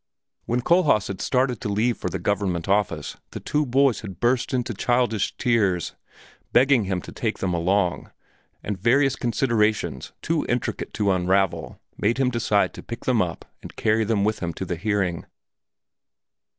When 0.45 0.61
Kohlhaas 0.61 1.09
had 1.09 1.21
started 1.21 1.61
to 1.61 1.69
leave 1.69 1.95
for 1.95 2.09
the 2.09 2.17
Government 2.17 2.67
Office 2.67 3.17
the 3.33 3.39
two 3.39 3.67
boys 3.67 3.99
had 3.99 4.19
burst 4.19 4.51
into 4.51 4.73
childish 4.73 5.37
tears, 5.37 5.93
begging 6.51 6.85
him 6.85 7.03
to 7.03 7.11
take 7.11 7.37
them 7.37 7.53
along, 7.53 8.09
and 8.63 8.79
various 8.81 9.15
considerations 9.15 10.11
too 10.23 10.43
intricate 10.49 10.95
to 10.95 11.11
unravel 11.11 11.79
made 11.97 12.17
him 12.17 12.31
decide 12.31 12.73
to 12.73 12.81
pick 12.81 13.05
them 13.05 13.21
up 13.21 13.45
and 13.61 13.75
carry 13.75 14.03
them 14.03 14.23
with 14.23 14.39
him 14.39 14.53
to 14.55 14.65
the 14.65 14.75
hearing. 14.75 15.27